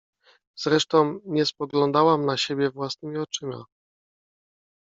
[0.55, 3.63] Zresztą nie spoglądałam na siebie własnymi oczyma.